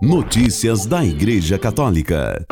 [0.00, 2.46] Notícias da Igreja Católica.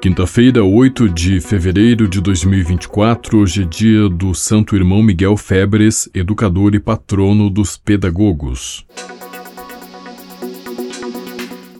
[0.00, 6.76] Quinta-feira, 8 de fevereiro de 2024, hoje é dia do Santo Irmão Miguel Febres, educador
[6.76, 8.86] e patrono dos pedagogos.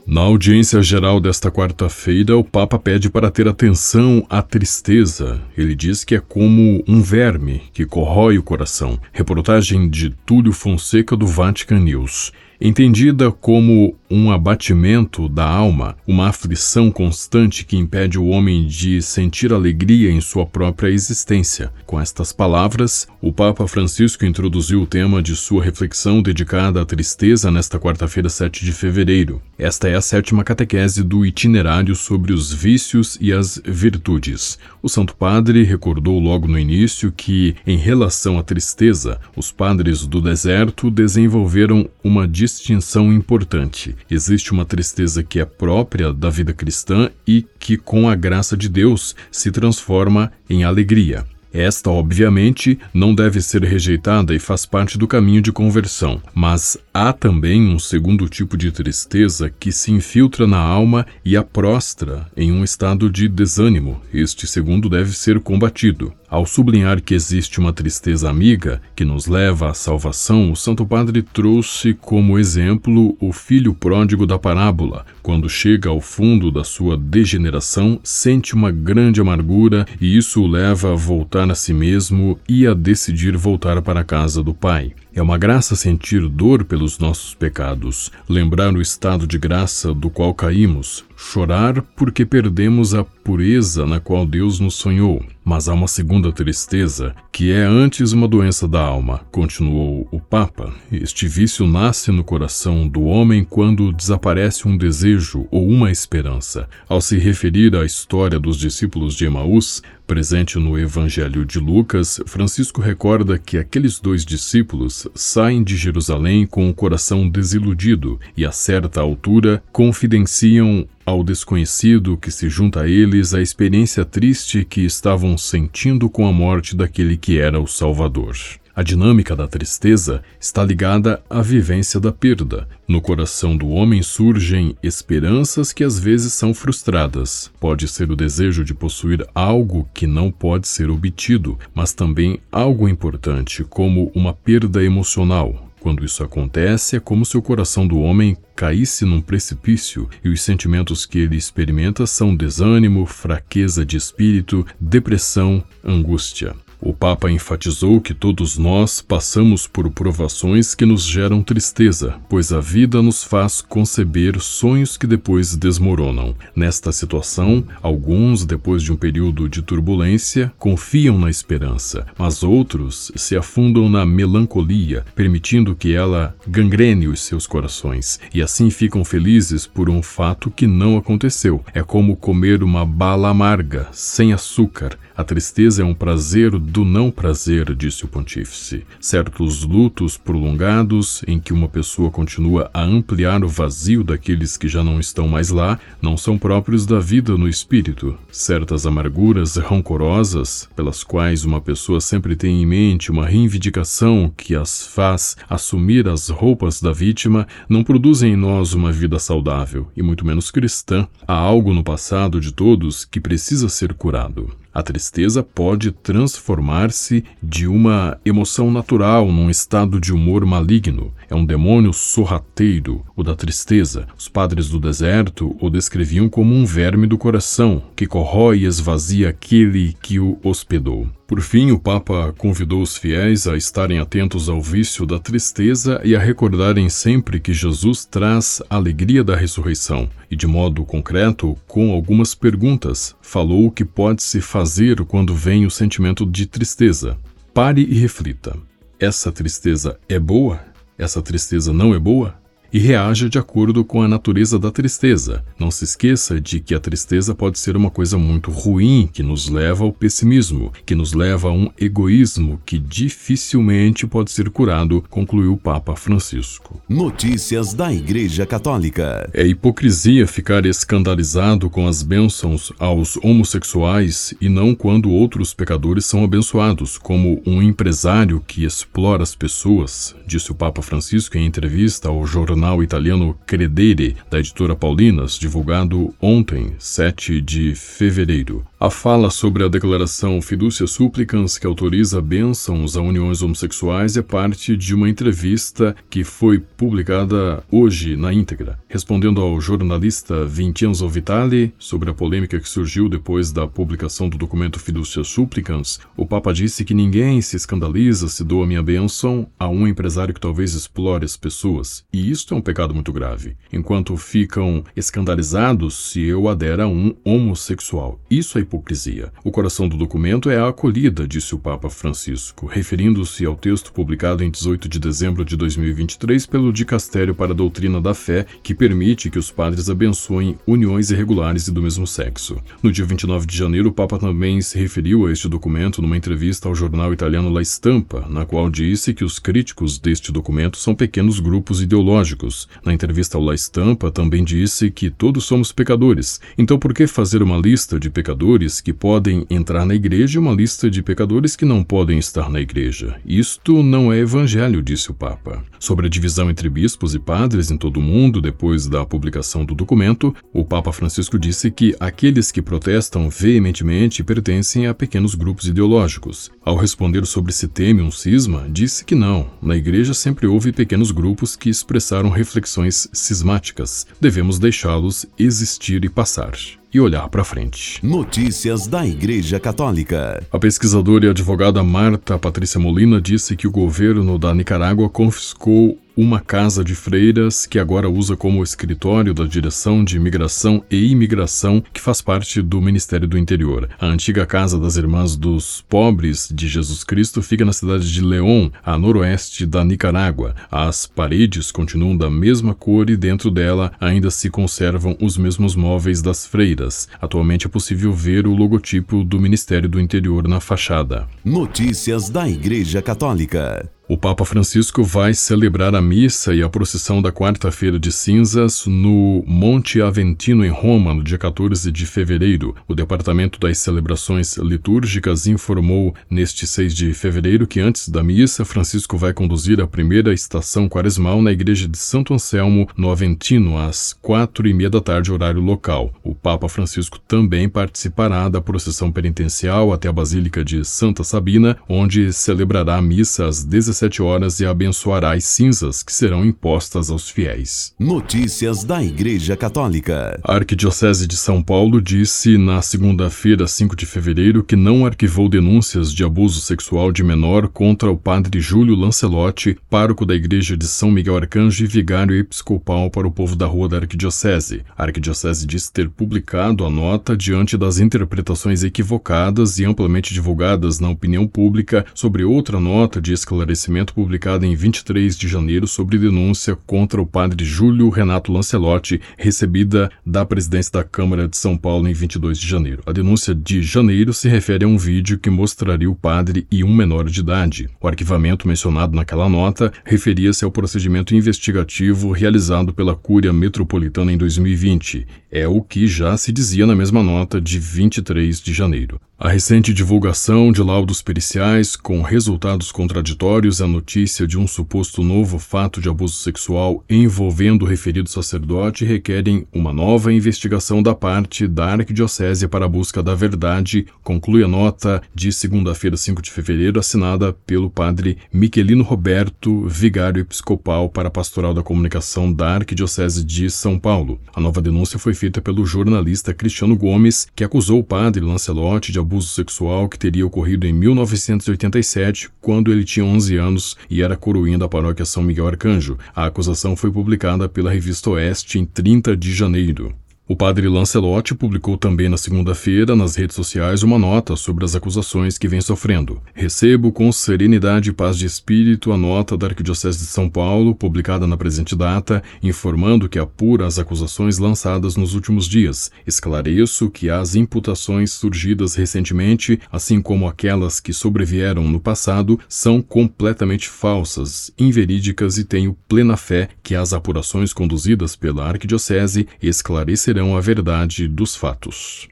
[0.04, 5.40] Na audiência geral desta quarta-feira, o Papa pede para ter atenção à tristeza.
[5.56, 8.98] Ele diz que é como um verme que corrói o coração.
[9.12, 12.32] Reportagem de Túlio Fonseca do Vatican News.
[12.60, 19.52] Entendida como um abatimento da alma, uma aflição constante que impede o homem de sentir
[19.52, 21.72] alegria em sua própria existência.
[21.86, 27.50] Com estas palavras, o Papa Francisco introduziu o tema de sua reflexão dedicada à tristeza
[27.50, 29.40] nesta quarta-feira, 7 de fevereiro.
[29.56, 34.58] Esta é a sétima catequese do itinerário sobre os vícios e as virtudes.
[34.82, 40.20] O Santo Padre recordou logo no início que, em relação à tristeza, os padres do
[40.20, 43.94] deserto desenvolveram uma distinção importante.
[44.10, 48.68] Existe uma tristeza que é própria da vida cristã e que, com a graça de
[48.68, 51.24] Deus, se transforma em alegria.
[51.52, 57.12] Esta, obviamente, não deve ser rejeitada e faz parte do caminho de conversão, mas há
[57.12, 62.52] também um segundo tipo de tristeza que se infiltra na alma e a prostra em
[62.52, 64.00] um estado de desânimo.
[64.14, 66.12] Este segundo deve ser combatido.
[66.30, 71.22] Ao sublinhar que existe uma tristeza amiga que nos leva à salvação, o Santo Padre
[71.22, 75.04] trouxe como exemplo o filho pródigo da parábola.
[75.24, 80.92] Quando chega ao fundo da sua degeneração, sente uma grande amargura e isso o leva
[80.92, 84.92] a voltar a si mesmo e a decidir voltar para a casa do pai.
[85.12, 90.32] É uma graça sentir dor pelos nossos pecados, lembrar o estado de graça do qual
[90.32, 95.22] caímos, chorar porque perdemos a pureza na qual Deus nos sonhou.
[95.44, 100.72] Mas há uma segunda tristeza, que é antes uma doença da alma, continuou o Papa.
[100.90, 106.68] Este vício nasce no coração do homem quando desaparece um desejo ou uma esperança.
[106.88, 112.80] Ao se referir à história dos discípulos de Emaús, presente no Evangelho de Lucas, Francisco
[112.80, 119.00] recorda que aqueles dois discípulos saem de Jerusalém com o coração desiludido e, a certa
[119.00, 126.08] altura, confidenciam ao desconhecido que se junta a eles a experiência triste que estavam sentindo
[126.08, 128.36] com a morte daquele que era o Salvador.
[128.74, 132.68] A dinâmica da tristeza está ligada à vivência da perda.
[132.86, 137.50] No coração do homem surgem esperanças que às vezes são frustradas.
[137.58, 142.88] Pode ser o desejo de possuir algo que não pode ser obtido, mas também algo
[142.88, 148.36] importante, como uma perda emocional, quando isso acontece, é como se o coração do homem
[148.54, 155.64] caísse num precipício e os sentimentos que ele experimenta são desânimo, fraqueza de espírito, depressão,
[155.82, 156.54] angústia.
[156.82, 162.60] O Papa enfatizou que todos nós passamos por provações que nos geram tristeza, pois a
[162.60, 166.34] vida nos faz conceber sonhos que depois desmoronam.
[166.56, 173.36] Nesta situação, alguns, depois de um período de turbulência, confiam na esperança, mas outros se
[173.36, 179.90] afundam na melancolia, permitindo que ela gangrene os seus corações, e assim ficam felizes por
[179.90, 181.62] um fato que não aconteceu.
[181.74, 184.98] É como comer uma bala amarga, sem açúcar.
[185.14, 188.84] A tristeza é um prazer do não prazer, disse o pontífice.
[189.00, 194.82] Certos lutos prolongados, em que uma pessoa continua a ampliar o vazio daqueles que já
[194.82, 198.16] não estão mais lá, não são próprios da vida no espírito.
[198.30, 204.86] Certas amarguras rancorosas, pelas quais uma pessoa sempre tem em mente uma reivindicação que as
[204.86, 210.24] faz assumir as roupas da vítima, não produzem em nós uma vida saudável, e muito
[210.24, 211.08] menos cristã.
[211.26, 214.52] Há algo no passado de todos que precisa ser curado.
[214.72, 221.12] A tristeza pode transformar-se de uma emoção natural num estado de humor maligno.
[221.30, 224.08] É um demônio sorrateiro, o da tristeza.
[224.18, 229.28] Os padres do deserto o descreviam como um verme do coração que corrói e esvazia
[229.28, 231.08] aquele que o hospedou.
[231.28, 236.16] Por fim, o Papa convidou os fiéis a estarem atentos ao vício da tristeza e
[236.16, 240.10] a recordarem sempre que Jesus traz a alegria da ressurreição.
[240.28, 245.64] E, de modo concreto, com algumas perguntas, falou o que pode se fazer quando vem
[245.64, 247.16] o sentimento de tristeza.
[247.54, 248.56] Pare e reflita:
[249.00, 250.69] essa tristeza é boa?
[251.00, 252.34] Essa tristeza não é boa?
[252.72, 255.44] E reaja de acordo com a natureza da tristeza.
[255.58, 259.48] Não se esqueça de que a tristeza pode ser uma coisa muito ruim que nos
[259.48, 265.54] leva ao pessimismo, que nos leva a um egoísmo que dificilmente pode ser curado, concluiu
[265.54, 266.80] o Papa Francisco.
[266.88, 269.28] Notícias da Igreja Católica.
[269.34, 276.22] É hipocrisia ficar escandalizado com as bênçãos aos homossexuais e não quando outros pecadores são
[276.24, 282.24] abençoados, como um empresário que explora as pessoas, disse o Papa Francisco em entrevista ao
[282.26, 288.69] jornal jornal italiano Credere, da editora Paulinas, divulgado ontem, 7 de fevereiro.
[288.82, 294.74] A fala sobre a declaração Fiducia Supplicans, que autoriza bênçãos a uniões homossexuais, é parte
[294.74, 298.78] de uma entrevista que foi publicada hoje na íntegra.
[298.88, 304.80] Respondendo ao jornalista Vincenzo Vitali sobre a polêmica que surgiu depois da publicação do documento
[304.80, 309.86] Fiducia Supplicans, o Papa disse que ninguém se escandaliza se doa minha bênção a um
[309.86, 312.02] empresário que talvez explore as pessoas.
[312.10, 313.58] E isto é um pecado muito grave.
[313.70, 318.18] Enquanto ficam escandalizados se eu adera a um homossexual.
[318.30, 319.32] Isso é hipocrisia.
[319.42, 324.44] O coração do documento é a acolhida, disse o Papa Francisco, referindo-se ao texto publicado
[324.44, 329.28] em 18 de dezembro de 2023 pelo Dicastério para a Doutrina da Fé, que permite
[329.28, 332.58] que os padres abençoem uniões irregulares e do mesmo sexo.
[332.82, 336.68] No dia 29 de janeiro, o Papa também se referiu a este documento numa entrevista
[336.68, 341.40] ao jornal italiano La Stampa, na qual disse que os críticos deste documento são pequenos
[341.40, 342.68] grupos ideológicos.
[342.84, 347.42] Na entrevista ao La Stampa, também disse que todos somos pecadores, então por que fazer
[347.42, 348.59] uma lista de pecadores?
[348.60, 352.50] Pecadores que podem entrar na igreja e uma lista de pecadores que não podem estar
[352.50, 353.16] na igreja.
[353.24, 355.64] Isto não é evangelho, disse o Papa.
[355.78, 359.74] Sobre a divisão entre bispos e padres em todo o mundo depois da publicação do
[359.74, 366.50] documento, o Papa Francisco disse que aqueles que protestam veementemente pertencem a pequenos grupos ideológicos.
[366.62, 369.50] Ao responder sobre se teme um cisma, disse que não.
[369.62, 374.06] Na igreja sempre houve pequenos grupos que expressaram reflexões cismáticas.
[374.20, 376.52] Devemos deixá-los existir e passar
[376.92, 378.04] e olhar para frente.
[378.04, 380.42] Notícias da Igreja Católica.
[380.50, 386.38] A pesquisadora e advogada Marta Patrícia Molina disse que o governo da Nicarágua confiscou uma
[386.38, 392.00] casa de freiras que agora usa como escritório da Direção de Imigração e Imigração, que
[392.00, 393.88] faz parte do Ministério do Interior.
[393.98, 398.68] A antiga Casa das Irmãs dos Pobres de Jesus Cristo fica na cidade de León,
[398.84, 400.54] a noroeste da Nicarágua.
[400.70, 406.20] As paredes continuam da mesma cor e dentro dela ainda se conservam os mesmos móveis
[406.20, 407.08] das freiras.
[407.18, 411.26] Atualmente é possível ver o logotipo do Ministério do Interior na fachada.
[411.42, 413.90] Notícias da Igreja Católica.
[414.10, 419.44] O Papa Francisco vai celebrar a missa e a procissão da quarta-feira de cinzas no
[419.46, 422.74] Monte Aventino, em Roma, no dia 14 de fevereiro.
[422.88, 429.16] O Departamento das Celebrações Litúrgicas informou neste 6 de fevereiro que antes da missa, Francisco
[429.16, 434.66] vai conduzir a primeira estação quaresmal na igreja de Santo Anselmo, no Aventino, às quatro
[434.66, 436.12] e meia da tarde, horário local.
[436.24, 442.32] O Papa Francisco também participará da procissão penitencial até a Basílica de Santa Sabina, onde
[442.32, 447.28] celebrará a missa às 17 17 horas e abençoará as cinzas que serão impostas aos
[447.28, 447.94] fiéis.
[447.98, 450.40] Notícias da Igreja Católica.
[450.42, 456.14] A Arquidiocese de São Paulo disse na segunda-feira, 5 de fevereiro, que não arquivou denúncias
[456.14, 461.10] de abuso sexual de menor contra o padre Júlio Lancelotti, pároco da Igreja de São
[461.10, 464.82] Miguel Arcanjo e vigário episcopal para o povo da rua da Arquidiocese.
[464.96, 471.10] A Arquidiocese disse ter publicado a nota diante das interpretações equivocadas e amplamente divulgadas na
[471.10, 476.76] opinião pública sobre outra nota de esclarecimento conhecimento publicada em 23 de janeiro sobre denúncia
[476.86, 482.12] contra o padre Júlio Renato Lancelotti, recebida da presidência da Câmara de São Paulo em
[482.12, 483.02] 22 de janeiro.
[483.04, 486.94] A denúncia de janeiro se refere a um vídeo que mostraria o padre e um
[486.94, 487.90] menor de idade.
[488.00, 495.26] O arquivamento mencionado naquela nota referia-se ao procedimento investigativo realizado pela Cúria Metropolitana em 2020.
[495.50, 499.20] É o que já se dizia na mesma nota de 23 de janeiro.
[499.42, 505.58] A recente divulgação de laudos periciais com resultados contraditórios à notícia de um suposto novo
[505.58, 511.86] fato de abuso sexual envolvendo o referido sacerdote requerem uma nova investigação da parte da
[511.86, 517.54] Arquidiocese para a busca da verdade, conclui a nota de segunda-feira, 5 de fevereiro, assinada
[517.64, 523.98] pelo padre Miquelino Roberto, vigário episcopal para a Pastoral da Comunicação da Arquidiocese de São
[523.98, 524.38] Paulo.
[524.54, 529.18] A nova denúncia foi feita pelo jornalista Cristiano Gomes, que acusou o padre Lancelotti de
[529.18, 534.78] abuso sexual que teria ocorrido em 1987, quando ele tinha 11 anos e era coroinha
[534.78, 536.16] da paróquia São Miguel Arcanjo.
[536.34, 540.14] A acusação foi publicada pela revista Oeste em 30 de janeiro.
[540.50, 545.56] O padre Lancelotti publicou também na segunda-feira nas redes sociais uma nota sobre as acusações
[545.56, 546.42] que vem sofrendo.
[546.52, 551.46] Recebo com serenidade e paz de espírito a nota da Arquidiocese de São Paulo, publicada
[551.46, 556.10] na presente data, informando que apura as acusações lançadas nos últimos dias.
[556.26, 563.88] Esclareço que as imputações surgidas recentemente, assim como aquelas que sobrevieram no passado, são completamente
[563.88, 571.26] falsas, inverídicas e tenho plena fé que as apurações conduzidas pela Arquidiocese esclarecerão a verdade
[571.26, 572.28] dos fatos.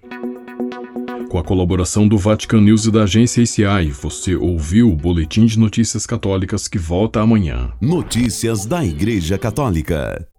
[1.30, 5.58] Com a colaboração do Vatican News e da agência ACI, você ouviu o Boletim de
[5.58, 7.72] Notícias Católicas que volta amanhã.
[7.80, 10.28] Notícias da Igreja Católica.